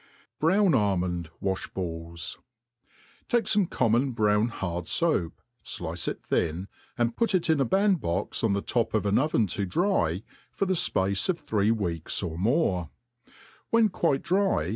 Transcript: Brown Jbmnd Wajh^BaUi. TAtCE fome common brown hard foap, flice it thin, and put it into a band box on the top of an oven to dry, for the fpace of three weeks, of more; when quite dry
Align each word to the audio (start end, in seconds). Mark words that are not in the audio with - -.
Brown 0.39 0.71
Jbmnd 0.71 1.29
Wajh^BaUi. 1.43 2.37
TAtCE 3.29 3.55
fome 3.55 3.69
common 3.69 4.11
brown 4.13 4.47
hard 4.47 4.85
foap, 4.85 5.33
flice 5.63 6.07
it 6.07 6.23
thin, 6.23 6.67
and 6.97 7.15
put 7.15 7.35
it 7.35 7.51
into 7.51 7.61
a 7.61 7.65
band 7.67 7.99
box 8.01 8.43
on 8.43 8.53
the 8.53 8.63
top 8.63 8.95
of 8.95 9.05
an 9.05 9.19
oven 9.19 9.45
to 9.45 9.63
dry, 9.63 10.23
for 10.51 10.65
the 10.65 10.73
fpace 10.73 11.29
of 11.29 11.37
three 11.39 11.69
weeks, 11.69 12.23
of 12.23 12.39
more; 12.39 12.89
when 13.69 13.89
quite 13.89 14.23
dry 14.23 14.69